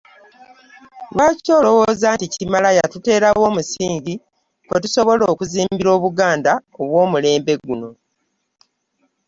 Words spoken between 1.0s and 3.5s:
Lwaki olowooza nti Kimala yatuteerawo